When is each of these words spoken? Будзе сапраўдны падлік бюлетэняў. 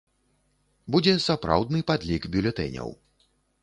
Будзе 0.95 1.13
сапраўдны 1.27 1.79
падлік 1.93 2.29
бюлетэняў. 2.37 2.89